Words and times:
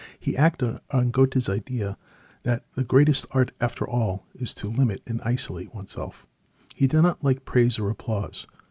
He 0.19 0.35
acted 0.35 0.79
on 0.89 1.11
Goethe's 1.11 1.47
idea 1.47 1.95
that 2.41 2.65
"the 2.73 2.83
greatest 2.83 3.27
art 3.29 3.51
after 3.61 3.87
all 3.87 4.25
is 4.33 4.55
to 4.55 4.67
limit 4.71 5.03
and 5.05 5.21
isolate 5.21 5.75
oneself." 5.75 6.25
He 6.73 6.87
did 6.87 7.03
not 7.03 7.23
like 7.23 7.45
praise 7.45 7.77
or 7.77 7.87
applause. 7.91 8.47